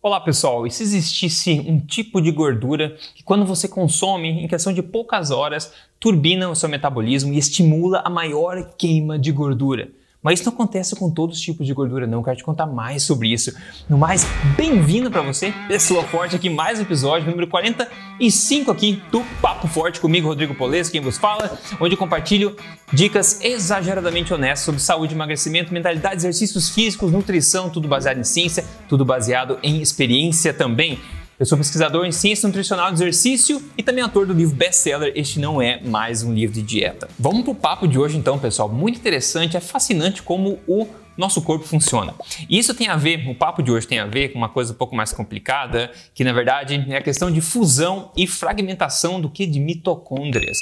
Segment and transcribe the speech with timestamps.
[0.00, 4.72] Olá pessoal, e se existisse um tipo de gordura que quando você consome, em questão
[4.72, 9.90] de poucas horas, turbina o seu metabolismo e estimula a maior queima de gordura?
[10.20, 12.24] Mas isso não acontece com todos os tipos de gordura, não.
[12.24, 13.54] Quero te contar mais sobre isso.
[13.88, 14.26] No mais,
[14.56, 20.00] bem-vindo para você, pessoa forte, aqui mais um episódio número 45 aqui do Papo Forte
[20.00, 22.56] comigo, Rodrigo Polesso, quem vos fala, onde eu compartilho
[22.92, 29.04] dicas exageradamente honestas sobre saúde, emagrecimento, mentalidade, exercícios físicos, nutrição, tudo baseado em ciência, tudo
[29.04, 30.98] baseado em experiência também.
[31.38, 35.38] Eu sou pesquisador em ciência nutricional do exercício e também autor do livro best-seller Este
[35.38, 37.08] Não É Mais Um Livro de Dieta.
[37.16, 38.68] Vamos pro papo de hoje então, pessoal.
[38.68, 42.12] Muito interessante, é fascinante como o nosso corpo funciona.
[42.48, 44.72] E isso tem a ver, o papo de hoje tem a ver com uma coisa
[44.72, 49.30] um pouco mais complicada, que na verdade é a questão de fusão e fragmentação do
[49.30, 50.58] que de mitocôndrias.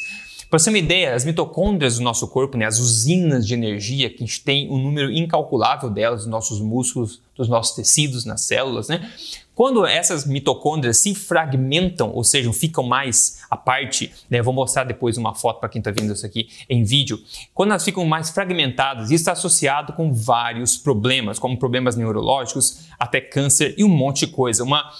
[0.48, 4.08] Para você ter uma ideia, as mitocôndrias do nosso corpo, né, as usinas de energia,
[4.08, 8.42] que a gente tem um número incalculável delas nos nossos músculos, dos nossos tecidos, nas
[8.42, 9.10] células, né?
[9.54, 15.16] Quando essas mitocôndrias se fragmentam, ou seja, ficam mais à parte, né, vou mostrar depois
[15.16, 17.18] uma foto para quem está vendo isso aqui em vídeo.
[17.54, 23.20] Quando elas ficam mais fragmentadas, isso está associado com vários problemas, como problemas neurológicos, até
[23.20, 24.62] câncer e um monte de coisa.
[24.62, 24.92] Uma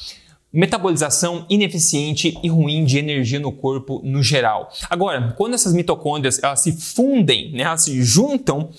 [0.57, 4.73] metabolização ineficiente e ruim de energia no corpo no geral.
[4.89, 8.71] Agora, quando essas mitocôndrias elas se fundem, né, elas se juntam,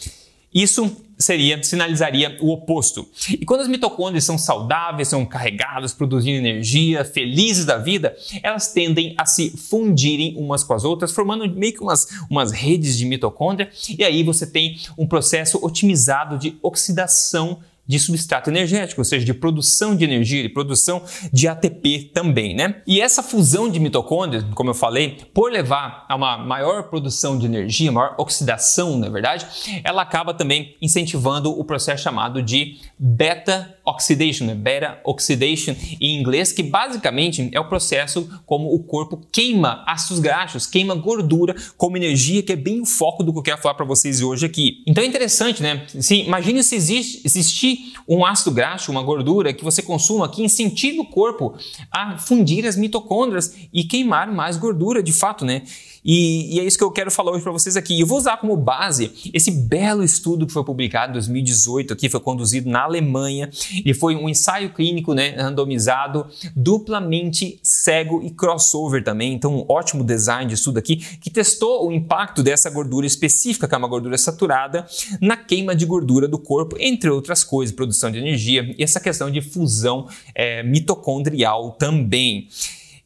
[0.52, 3.08] isso seria sinalizaria o oposto.
[3.30, 9.14] E quando as mitocôndrias são saudáveis, são carregadas, produzindo energia, felizes da vida, elas tendem
[9.16, 13.70] a se fundirem umas com as outras, formando meio que umas, umas redes de mitocôndria,
[13.98, 19.34] e aí você tem um processo otimizado de oxidação de substrato energético, ou seja, de
[19.34, 22.82] produção de energia, de produção de ATP também, né?
[22.86, 27.46] E essa fusão de mitocôndrias, como eu falei, por levar a uma maior produção de
[27.46, 29.48] energia, maior oxidação, na verdade,
[29.84, 34.56] ela acaba também incentivando o processo chamado de beta oxidation, né?
[34.56, 40.66] beta oxidation em inglês, que basicamente é o processo como o corpo queima ácidos graxos,
[40.66, 43.86] queima gordura como energia, que é bem o foco do que eu quero falar para
[43.86, 44.84] vocês hoje aqui.
[44.86, 45.86] Então é interessante, né?
[45.88, 47.77] Sim, imagine se existe, existir
[48.08, 51.56] um ácido graxo, uma gordura que você consuma que incentive o corpo
[51.92, 55.64] a fundir as mitocôndrias e queimar mais gordura, de fato, né?
[56.04, 58.00] E, e, é isso que eu quero falar hoje para vocês aqui.
[58.00, 62.20] Eu vou usar como base esse belo estudo que foi publicado em 2018, aqui foi
[62.20, 63.50] conduzido na Alemanha
[63.86, 66.26] e foi um ensaio clínico, né, randomizado,
[66.56, 69.34] duplamente cego e crossover também.
[69.34, 73.76] Então, um ótimo design de estudo aqui que testou o impacto dessa gordura específica, que
[73.76, 74.86] é uma gordura saturada,
[75.22, 79.30] na queima de gordura do corpo, entre outras coisas, produção de energia e essa questão
[79.30, 82.48] de fusão é, mitocondrial também.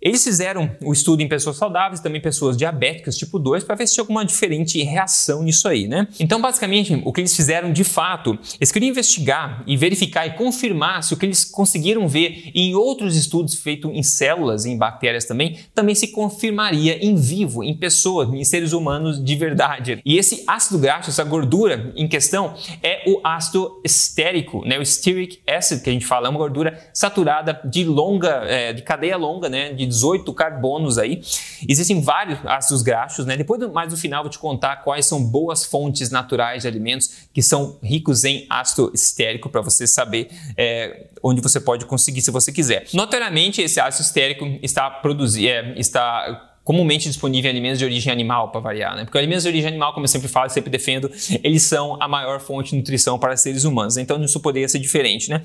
[0.02, 3.94] Eles fizeram o estudo em pessoas saudáveis, também pessoas diabéticas tipo 2, para ver se
[3.94, 6.08] tinha alguma diferente reação nisso aí, né?
[6.20, 11.04] Então, basicamente, o que eles fizeram de fato, eles queriam investigar e verificar e confirmar
[11.04, 15.60] se o que eles conseguiram ver em outros estudos feitos em células, em bactérias também,
[15.76, 20.02] também se confirmaria em vivo, em pessoas, em seres humanos de verdade.
[20.04, 24.80] E esse ácido graxo, essa gordura em questão, é o ácido estérico, né?
[24.80, 28.82] O stearic acid, que a gente fala, é uma gordura saturada de longa, é, de
[28.82, 29.74] cadeia longa, né?
[29.74, 31.22] De 18 carbonos aí.
[31.68, 33.38] Existem vários ácidos graxos, né?
[33.38, 37.42] Depois, mais no final, vou te contar quais são boas fontes naturais de alimentos que
[37.42, 42.52] são ricos em ácido estérico para você saber é, onde você pode conseguir se você
[42.52, 42.88] quiser.
[42.94, 48.52] Notoriamente, esse ácido estérico está produzindo, é, está comumente disponível em alimentos de origem animal,
[48.52, 49.04] para variar, né?
[49.04, 51.12] Porque alimentos de origem animal, como eu sempre falo, sempre defendo,
[51.44, 53.98] eles são a maior fonte de nutrição para seres humanos.
[53.98, 55.42] Então, isso poderia ser diferente, né?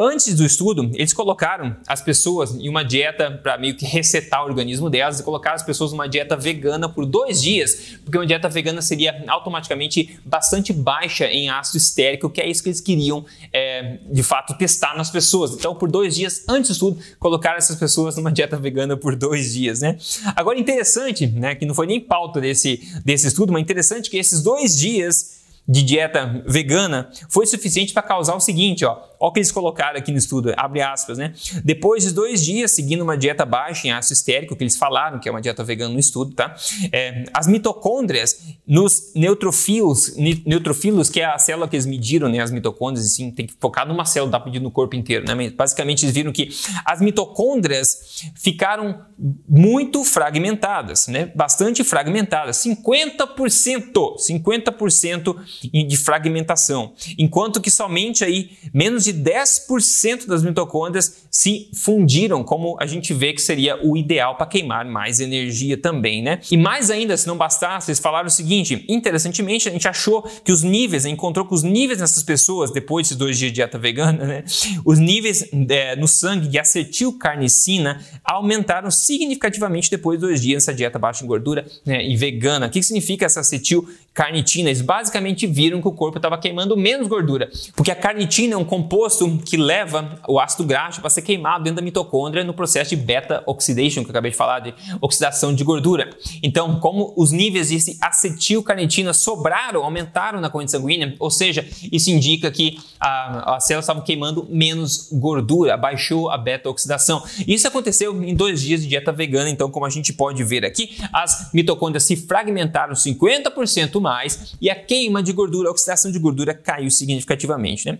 [0.00, 4.46] Antes do estudo, eles colocaram as pessoas em uma dieta para meio que resetar o
[4.46, 8.48] organismo delas e colocaram as pessoas numa dieta vegana por dois dias, porque uma dieta
[8.48, 13.98] vegana seria automaticamente bastante baixa em ácido estérico, que é isso que eles queriam é,
[14.08, 15.54] de fato testar nas pessoas.
[15.54, 19.52] Então, por dois dias antes do estudo, colocaram essas pessoas numa dieta vegana por dois
[19.52, 19.98] dias, né?
[20.36, 24.44] Agora, interessante, né, que não foi nem pauta desse, desse estudo, mas interessante que esses
[24.44, 25.38] dois dias
[25.68, 29.02] de dieta vegana foi suficiente para causar o seguinte, ó.
[29.20, 31.34] O que eles colocaram aqui no estudo, abre aspas, né?
[31.64, 35.28] Depois de dois dias seguindo uma dieta baixa em ácido estérico, que eles falaram que
[35.28, 36.54] é uma dieta vegana no estudo, tá?
[36.92, 40.16] É, as mitocôndrias nos neutrofilos,
[40.46, 42.38] neutrofilos, que é a célula que eles mediram, né?
[42.38, 45.34] As mitocôndrias, assim, tem que focar numa célula, dá para medir no corpo inteiro, né?
[45.34, 46.48] Mas, basicamente eles viram que
[46.84, 49.02] as mitocôndrias ficaram
[49.48, 51.30] muito fragmentadas, né?
[51.34, 61.26] Bastante fragmentadas, 50%, 50% de fragmentação, enquanto que somente aí menos de 10% das mitocôndrias
[61.30, 66.22] se fundiram, como a gente vê que seria o ideal para queimar mais energia também,
[66.22, 66.40] né?
[66.50, 70.52] E mais ainda, se não bastasse, eles falaram o seguinte: interessantemente, a gente achou que
[70.52, 74.24] os níveis, encontrou que os níveis nessas pessoas, depois desses dois dias de dieta vegana,
[74.24, 74.44] né?
[74.84, 80.98] Os níveis é, no sangue de acetilcarnicina aumentaram significativamente depois dos dois dias nessa dieta
[80.98, 82.66] baixa em gordura né, e vegana.
[82.66, 84.68] O que significa essa acetilcarnitina?
[84.68, 88.64] Eles basicamente viram que o corpo estava queimando menos gordura, porque a carnitina é um
[88.64, 92.96] composto que leva o ácido graxo para ser queimado dentro da mitocôndria no processo de
[92.96, 96.10] beta oxidation, que eu acabei de falar, de oxidação de gordura.
[96.42, 102.50] Então, como os níveis de acetilcarnitina sobraram, aumentaram na corrente sanguínea, ou seja, isso indica
[102.50, 107.22] que as células estavam queimando menos gordura, baixou a beta oxidação.
[107.46, 110.96] Isso aconteceu em dois dias de dieta vegana, então, como a gente pode ver aqui,
[111.12, 116.52] as mitocôndrias se fragmentaram 50% mais e a queima de gordura, a oxidação de gordura
[116.52, 117.86] caiu significativamente.
[117.90, 117.98] Né?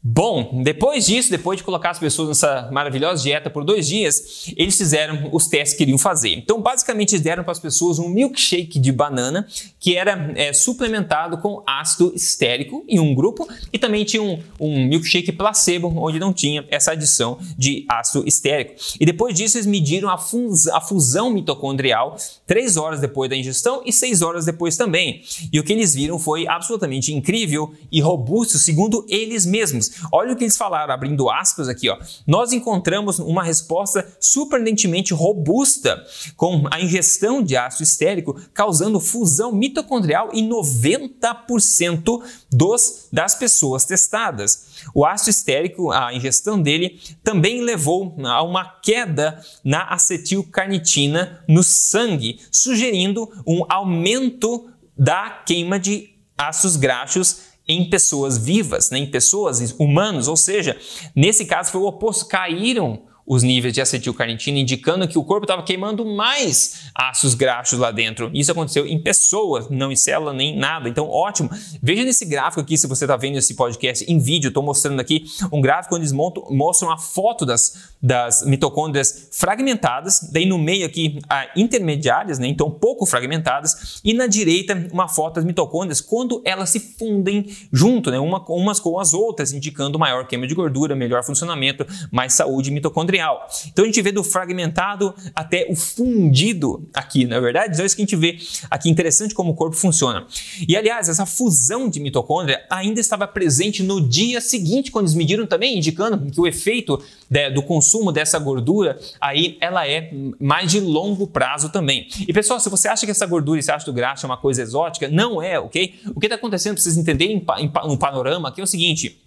[0.00, 4.78] Bom, depois disso, depois de colocar as pessoas nessa maravilhosa dieta por dois dias, eles
[4.78, 6.34] fizeram os testes que queriam fazer.
[6.34, 9.46] Então, basicamente, eles deram para as pessoas um milkshake de banana
[9.80, 14.86] que era é, suplementado com ácido estérico em um grupo e também tinha um, um
[14.86, 18.74] milkshake placebo onde não tinha essa adição de ácido estérico.
[19.00, 22.16] E depois disso, eles mediram a, fus a fusão mitocondrial
[22.46, 25.22] três horas depois da ingestão e seis horas depois também.
[25.52, 29.87] E o que eles viram foi absolutamente incrível e robusto, segundo eles mesmos.
[30.12, 31.98] Olha o que eles falaram, abrindo aspas aqui, ó.
[32.26, 36.04] Nós encontramos uma resposta surpreendentemente robusta
[36.36, 44.82] com a ingestão de ácido estérico, causando fusão mitocondrial em 90% dos, das pessoas testadas.
[44.94, 52.40] O ácido estérico, a ingestão dele, também levou a uma queda na acetilcarnitina no sangue,
[52.50, 60.26] sugerindo um aumento da queima de ácidos graxos em pessoas vivas, né, em pessoas humanos,
[60.26, 60.76] ou seja,
[61.14, 65.62] nesse caso foi o oposto, caíram os níveis de acetilcarnitina, indicando que o corpo estava
[65.62, 68.30] queimando mais ácidos graxos lá dentro.
[68.32, 70.88] Isso aconteceu em pessoas, não em célula nem nada.
[70.88, 71.50] Então, ótimo.
[71.82, 75.24] Veja nesse gráfico aqui, se você está vendo esse podcast em vídeo, estou mostrando aqui
[75.52, 81.18] um gráfico onde eles mostram a foto das, das mitocôndrias fragmentadas, daí no meio aqui
[81.28, 82.46] a intermediárias, né?
[82.46, 88.10] então pouco fragmentadas, e na direita uma foto das mitocôndrias quando elas se fundem junto,
[88.10, 88.18] né?
[88.18, 93.17] Uma, umas com as outras, indicando maior queima de gordura, melhor funcionamento, mais saúde mitocondrial
[93.66, 97.72] então a gente vê do fragmentado até o fundido aqui, na é verdade?
[97.72, 98.38] Então é isso que a gente vê
[98.70, 100.26] aqui interessante como o corpo funciona.
[100.66, 105.46] E aliás, essa fusão de mitocôndria ainda estava presente no dia seguinte, quando eles mediram
[105.46, 110.10] também, indicando que o efeito de, do consumo dessa gordura aí ela é
[110.40, 112.08] mais de longo prazo também.
[112.20, 115.08] E pessoal, se você acha que essa gordura, esse ácido graxo é uma coisa exótica,
[115.08, 115.94] não é, ok?
[116.14, 117.44] O que está acontecendo para vocês entenderem
[117.84, 119.18] no panorama aqui é o seguinte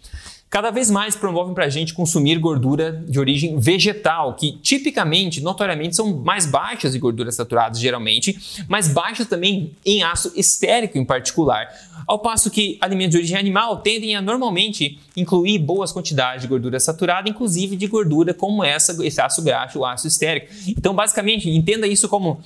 [0.51, 5.95] cada vez mais promovem para a gente consumir gordura de origem vegetal, que tipicamente, notoriamente,
[5.95, 8.37] são mais baixas em gorduras saturadas, geralmente,
[8.67, 11.69] mas baixas também em ácido estérico em particular.
[12.05, 16.81] Ao passo que alimentos de origem animal tendem a normalmente incluir boas quantidades de gordura
[16.81, 20.47] saturada, inclusive de gordura como essa, esse ácido graxo, o ácido estérico.
[20.67, 22.41] Então, basicamente, entenda isso como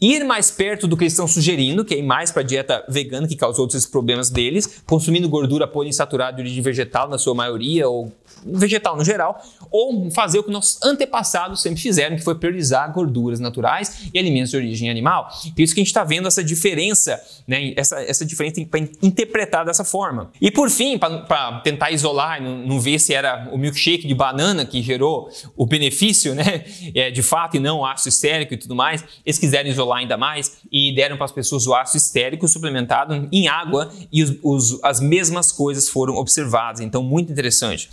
[0.00, 2.84] ir mais perto do que eles estão sugerindo, que é ir mais para a dieta
[2.88, 7.88] vegana que causou outros problemas deles, consumindo gordura poliinsaturada de origem vegetal na sua maioria,
[7.88, 8.12] ou
[8.44, 13.40] vegetal no geral, ou fazer o que nossos antepassados sempre fizeram, que foi priorizar gorduras
[13.40, 15.28] naturais e alimentos de origem animal.
[15.54, 17.72] Por isso que a gente está vendo essa diferença, né?
[17.76, 20.30] essa, essa diferença para interpretar dessa forma.
[20.40, 24.64] E por fim, para tentar isolar não, não, ver se era o milkshake de banana
[24.64, 26.64] que gerou o benefício, né?
[26.94, 30.16] É, de fato, e não o ácido estérico e tudo mais, eles quiseram isolar ainda
[30.16, 34.84] mais e deram para as pessoas o ácido estérico suplementado em água e os, os,
[34.84, 36.80] as mesmas coisas foram observadas.
[36.80, 37.88] Então, muito interessante.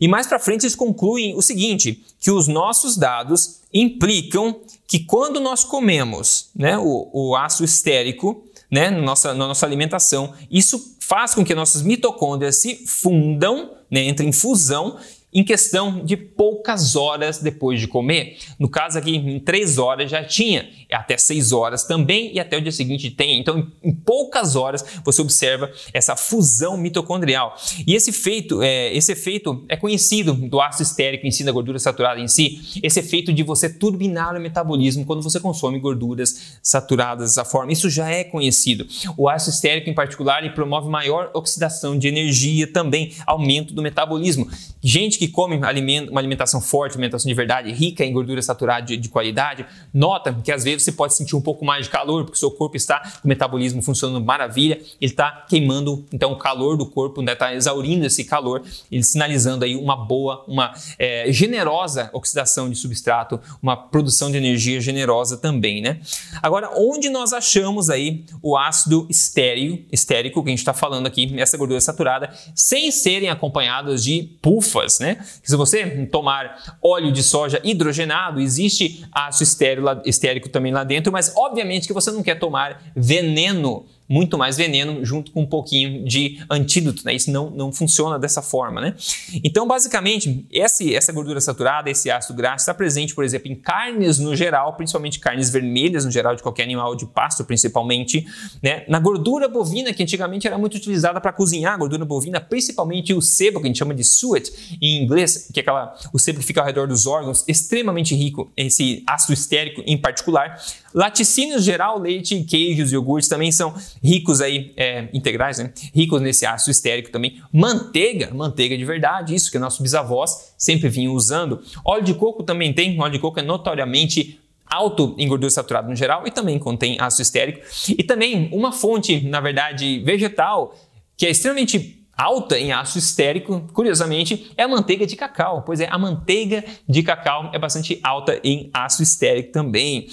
[0.00, 5.40] E mais para frente eles concluem o seguinte, que os nossos dados implicam que quando
[5.40, 11.34] nós comemos né, o, o ácido estérico né, na, nossa, na nossa alimentação, isso faz
[11.34, 14.96] com que nossas mitocôndrias se fundam, né, entrem em fusão
[15.34, 18.38] em questão de poucas horas depois de comer.
[18.58, 22.60] No caso aqui, em 3 horas já tinha, até 6 horas também e até o
[22.60, 23.40] dia seguinte tem.
[23.40, 27.56] Então, em poucas horas você observa essa fusão mitocondrial.
[27.86, 31.78] E esse efeito é, esse efeito é conhecido do ácido estérico em si, da gordura
[31.78, 37.30] saturada em si, esse efeito de você turbinar o metabolismo quando você consome gorduras saturadas
[37.30, 37.72] dessa forma.
[37.72, 38.86] Isso já é conhecido.
[39.16, 44.48] O ácido estérico, em particular, ele promove maior oxidação de energia também, aumento do metabolismo.
[44.82, 48.96] Gente que que come uma alimentação forte, alimentação de verdade, rica em gordura saturada de,
[48.96, 52.36] de qualidade, nota que às vezes você pode sentir um pouco mais de calor, porque
[52.36, 56.76] o seu corpo está com o metabolismo funcionando maravilha, ele está queimando então o calor
[56.76, 61.30] do corpo, está né, tá exaurindo esse calor, ele sinalizando aí uma boa, uma é,
[61.32, 66.00] generosa oxidação de substrato, uma produção de energia generosa também, né?
[66.42, 71.34] Agora, onde nós achamos aí o ácido estéreo, estérico, que a gente está falando aqui,
[71.38, 75.13] essa gordura saturada, sem serem acompanhadas de pufas, né?
[75.42, 81.86] Se você tomar óleo de soja hidrogenado, existe ácido estérico também lá dentro, mas obviamente
[81.86, 87.02] que você não quer tomar veneno muito mais veneno junto com um pouquinho de antídoto,
[87.04, 87.14] né?
[87.14, 88.94] Isso não, não funciona dessa forma, né?
[89.42, 94.18] Então, basicamente, esse, essa gordura saturada, esse ácido graxo, está presente, por exemplo, em carnes
[94.18, 98.26] no geral, principalmente carnes vermelhas no geral, de qualquer animal de pasto, principalmente,
[98.62, 98.84] né?
[98.88, 103.60] Na gordura bovina, que antigamente era muito utilizada para cozinhar, gordura bovina, principalmente o sebo,
[103.60, 106.60] que a gente chama de suet em inglês, que é aquela, o sebo que fica
[106.60, 110.60] ao redor dos órgãos, extremamente rico, esse ácido estérico em particular.
[110.94, 115.72] Laticínios geral, leite, queijos, iogurtes também são ricos aí, é, integrais, né?
[115.92, 117.42] Ricos nesse ácido estérico também.
[117.52, 121.60] Manteiga, manteiga de verdade, isso que nossos bisavós sempre vinham usando.
[121.84, 125.96] Óleo de coco também tem, óleo de coco é notoriamente alto em gordura saturada no
[125.96, 127.60] geral e também contém ácido estérico.
[127.88, 130.76] E também uma fonte, na verdade, vegetal,
[131.16, 135.62] que é extremamente alta em ácido estérico, curiosamente, é a manteiga de cacau.
[135.62, 140.06] Pois é, a manteiga de cacau é bastante alta em ácido estérico também.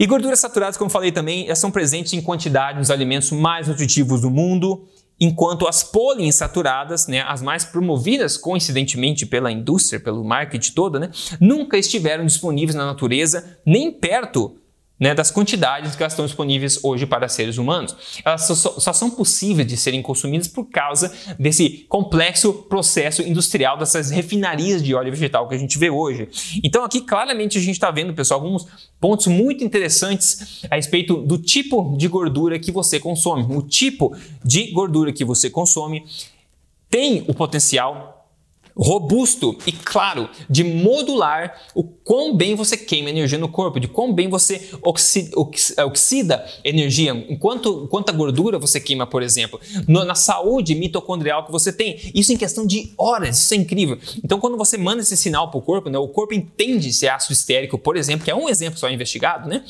[0.00, 4.22] E gorduras saturadas, como falei também, elas são presentes em quantidade nos alimentos mais nutritivos
[4.22, 4.88] do mundo,
[5.20, 11.76] enquanto as poliinsaturadas, né, as mais promovidas coincidentemente pela indústria, pelo marketing todo, né, nunca
[11.76, 14.56] estiveram disponíveis na natureza nem perto
[15.00, 17.96] né, das quantidades que elas estão disponíveis hoje para seres humanos.
[18.22, 24.10] Elas só, só, são possíveis de serem consumidas por causa desse complexo processo industrial dessas
[24.10, 26.28] refinarias de óleo vegetal que a gente vê hoje.
[26.62, 28.66] Então aqui claramente a gente está vendo, pessoal, alguns
[29.00, 33.46] pontos muito interessantes a respeito do tipo de gordura que você consome.
[33.48, 34.14] O tipo
[34.44, 36.04] de gordura que você consome
[36.90, 38.19] tem o potencial
[38.80, 44.12] robusto e claro de modular o quão bem você queima energia no corpo, de quão
[44.12, 45.38] bem você oxida,
[45.84, 51.72] oxida energia, enquanto quanta gordura você queima, por exemplo, no, na saúde mitocondrial que você
[51.72, 52.00] tem.
[52.14, 53.98] Isso em questão de horas, isso é incrível.
[54.24, 57.32] Então, quando você manda esse sinal para o corpo, né, o corpo entende esse ácido
[57.32, 59.62] histérico, por exemplo, que é um exemplo só investigado, né?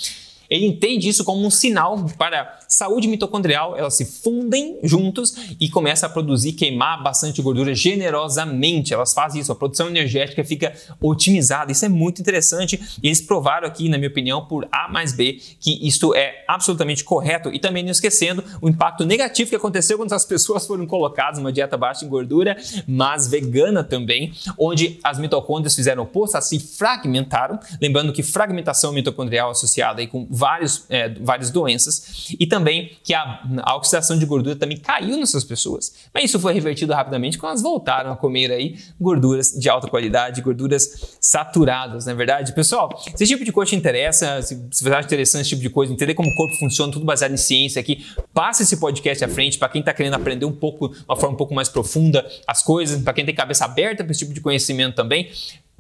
[0.51, 6.09] Ele entende isso como um sinal para saúde mitocondrial, elas se fundem juntos e começam
[6.09, 8.93] a produzir, queimar bastante gordura generosamente.
[8.93, 11.71] Elas fazem isso, a produção energética fica otimizada.
[11.71, 15.39] Isso é muito interessante e eles provaram aqui, na minha opinião, por A mais B,
[15.61, 17.53] que isso é absolutamente correto.
[17.53, 21.53] E também não esquecendo o impacto negativo que aconteceu quando as pessoas foram colocadas numa
[21.53, 22.57] dieta baixa em gordura,
[22.89, 27.59] mas vegana também, onde as mitocôndrias fizeram o oposto, elas se fragmentaram.
[27.81, 33.43] Lembrando que fragmentação mitocondrial associada aí com vários, é, várias doenças e também que a,
[33.63, 35.95] a, oxidação de gordura também caiu nessas pessoas.
[36.15, 40.41] Mas isso foi revertido rapidamente quando elas voltaram a comer aí gorduras de alta qualidade,
[40.41, 42.55] gorduras saturadas, não é verdade?
[42.55, 45.63] Pessoal, se esse tipo de coisa te interessa, se, se você acha interessante esse tipo
[45.63, 49.23] de coisa, entender como o corpo funciona, tudo baseado em ciência aqui, passa esse podcast
[49.23, 52.27] à frente para quem está querendo aprender um pouco, uma forma um pouco mais profunda
[52.47, 55.31] as coisas, para quem tem cabeça aberta para esse tipo de conhecimento também.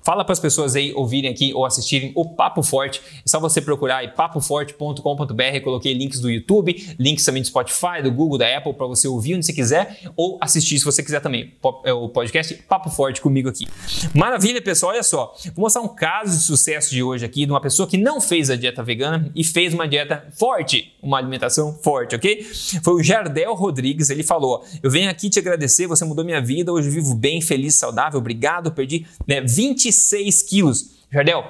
[0.02, 3.00] Fala para as pessoas aí ouvirem aqui ou assistirem o Papo Forte.
[3.24, 5.60] É só você procurar aí papoforte.com.br.
[5.62, 9.34] Coloquei links do YouTube, links também do Spotify, do Google, da Apple para você ouvir
[9.34, 11.52] onde você quiser ou assistir se você quiser também.
[11.84, 13.66] É o podcast Papo Forte comigo aqui.
[14.14, 14.92] Maravilha, pessoal.
[14.92, 15.34] Olha só.
[15.54, 18.50] Vou mostrar um caso de sucesso de hoje aqui de uma pessoa que não fez
[18.50, 22.42] a dieta vegana e fez uma dieta forte, uma alimentação forte, ok?
[22.82, 24.08] Foi o Jardel Rodrigues.
[24.10, 26.72] Ele falou: Eu venho aqui te agradecer, você mudou minha vida.
[26.72, 28.18] Hoje vivo bem, feliz, saudável.
[28.18, 28.72] Obrigado.
[28.72, 31.00] Perdi né, 20 26 quilos.
[31.12, 31.44] Jardel,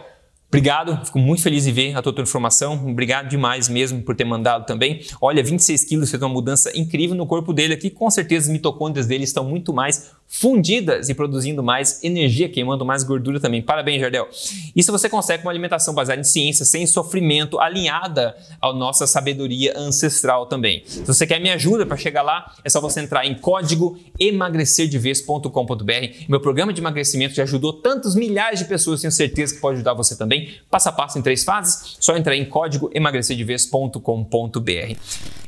[0.53, 2.75] Obrigado, fico muito feliz em ver a tua informação.
[2.91, 5.01] Obrigado demais mesmo por ter mandado também.
[5.21, 7.89] Olha, 26 quilos fez uma mudança incrível no corpo dele aqui.
[7.89, 13.03] Com certeza as mitocôndrias dele estão muito mais fundidas e produzindo mais energia, queimando mais
[13.03, 13.61] gordura também.
[13.61, 14.29] Parabéns, Jardel.
[14.77, 19.77] Isso você consegue com uma alimentação baseada em ciência, sem sofrimento, alinhada à nossa sabedoria
[19.77, 20.85] ancestral também.
[20.87, 25.93] Se você quer minha ajuda para chegar lá, é só você entrar em código emagrecerdevez.com.br.
[26.29, 29.95] Meu programa de emagrecimento já ajudou tantos milhares de pessoas, tenho certeza que pode ajudar
[29.95, 30.51] você também.
[30.71, 34.95] Passo a passo em três fases, só entrar em código emagrecerdevez.com.br.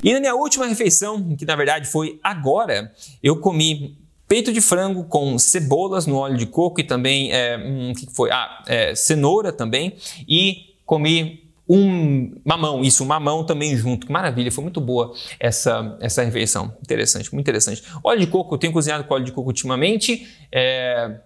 [0.03, 2.91] E na minha última refeição, que na verdade foi agora,
[3.23, 4.02] eu comi
[4.33, 8.31] Peito de frango com cebolas no óleo de coco e também, é, hum, que foi?
[8.31, 9.93] Ah, é, cenoura também.
[10.27, 14.07] E comi um mamão, isso, um mamão também junto.
[14.07, 16.75] Que maravilha, foi muito boa essa, essa refeição.
[16.81, 17.83] Interessante, muito interessante.
[18.03, 20.27] Óleo de coco, eu tenho cozinhado com óleo de coco ultimamente.
[20.51, 21.19] É,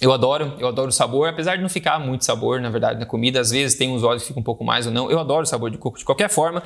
[0.00, 3.06] Eu adoro, eu adoro o sabor, apesar de não ficar muito sabor, na verdade, na
[3.06, 3.40] comida.
[3.40, 5.10] Às vezes tem uns óleos que ficam um pouco mais ou não.
[5.10, 6.62] Eu adoro o sabor de coco de qualquer forma.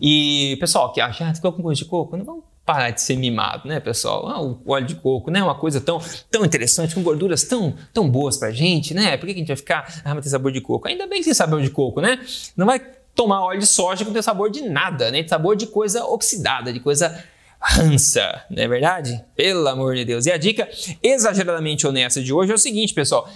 [0.00, 2.16] E, pessoal, que acha, ah, ficou com gosto de coco?
[2.16, 4.28] Não vamos parar de ser mimado, né, pessoal?
[4.28, 5.42] Ah, o óleo de coco, né?
[5.42, 9.16] Uma coisa tão, tão interessante, com gorduras tão, tão boas pra gente, né?
[9.16, 10.88] Por que a gente vai ficar, ah, mas tem sabor de coco?
[10.88, 12.18] Ainda bem que tem sabor de coco, né?
[12.56, 12.80] Não vai
[13.14, 15.18] tomar óleo de soja que não tem sabor de nada, né?
[15.18, 17.22] Tem sabor de coisa oxidada, de coisa
[17.66, 19.24] rança, não é verdade?
[19.34, 20.26] Pelo amor de Deus.
[20.26, 20.68] E a dica
[21.02, 23.28] exageradamente honesta de hoje é o seguinte, pessoal: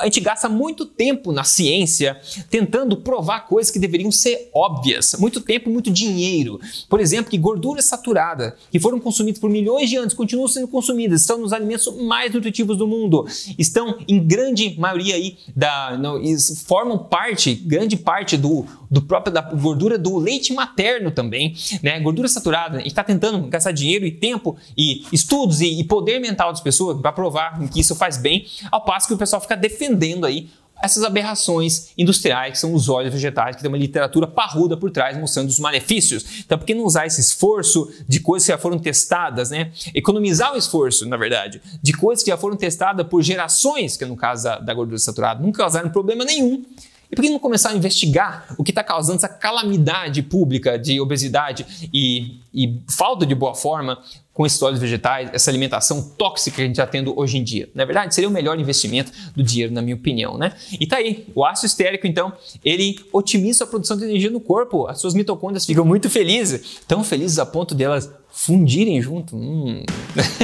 [0.00, 5.14] a gente gasta muito tempo na ciência tentando provar coisas que deveriam ser óbvias.
[5.18, 6.60] Muito tempo, muito dinheiro.
[6.88, 11.20] Por exemplo, que gordura saturada, que foram consumidas por milhões de anos, continuam sendo consumidas,
[11.20, 13.26] estão nos alimentos mais nutritivos do mundo,
[13.58, 16.20] estão em grande maioria aí da, não,
[16.66, 22.00] formam parte, grande parte do, do próprio da gordura do leite materno também, né?
[22.00, 22.78] Gordura saturada.
[22.78, 27.00] Gente está tentando gastar dinheiro e tempo e estudos e, e poder mental das pessoas
[27.00, 30.48] para provar que isso faz bem, ao passo que o pessoal fica defendendo aí
[30.82, 35.16] essas aberrações industriais, que são os óleos vegetais, que tem uma literatura parruda por trás
[35.16, 36.42] mostrando os malefícios.
[36.44, 39.72] Então, por que não usar esse esforço de coisas que já foram testadas, né?
[39.94, 44.06] Economizar o esforço, na verdade, de coisas que já foram testadas por gerações, que é
[44.06, 46.62] no caso da, da gordura saturada, nunca causaram problema nenhum.
[47.10, 51.00] E por que não começar a investigar o que está causando essa calamidade pública de
[51.00, 53.98] obesidade e, e falta de boa forma
[54.36, 57.70] com esses óleos vegetais, essa alimentação tóxica que a gente está tendo hoje em dia.
[57.74, 60.52] Na verdade, seria o melhor investimento do dinheiro, na minha opinião, né?
[60.78, 62.30] E tá aí, o ácido estérico, então,
[62.62, 64.86] ele otimiza a produção de energia no corpo.
[64.88, 69.34] As suas mitocôndrias ficam muito felizes, tão felizes a ponto delas fundirem junto.
[69.34, 69.82] Hum.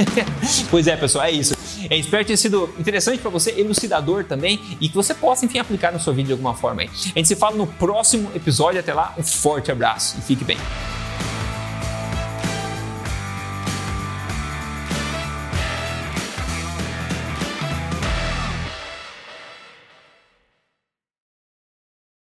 [0.71, 1.53] pois é, pessoal, é isso.
[1.89, 5.59] Eu espero que tenha sido interessante para você, elucidador também, e que você possa, enfim,
[5.59, 6.89] aplicar na sua vida de alguma forma aí.
[6.89, 8.79] A gente se fala no próximo episódio.
[8.79, 10.57] Até lá, um forte abraço e fique bem.